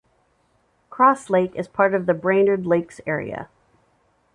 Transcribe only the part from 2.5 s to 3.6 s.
Lakes Area.